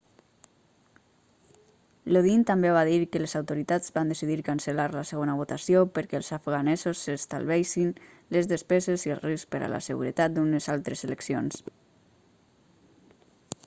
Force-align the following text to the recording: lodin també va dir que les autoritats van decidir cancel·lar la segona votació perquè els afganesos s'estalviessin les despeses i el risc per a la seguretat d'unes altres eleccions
lodin 2.15 2.45
també 2.51 2.69
va 2.75 2.79
dir 2.89 2.95
que 3.15 3.19
les 3.23 3.35
autoritats 3.39 3.91
van 3.97 4.13
decidir 4.13 4.37
cancel·lar 4.47 4.87
la 4.95 5.03
segona 5.11 5.35
votació 5.41 5.83
perquè 5.99 6.17
els 6.21 6.31
afganesos 6.39 7.03
s'estalviessin 7.09 7.93
les 8.39 8.51
despeses 8.55 9.07
i 9.11 9.15
el 9.19 9.23
risc 9.29 9.53
per 9.55 9.61
a 9.67 9.71
la 9.77 9.83
seguretat 9.91 10.39
d'unes 10.39 10.71
altres 10.79 11.07
eleccions 11.11 11.65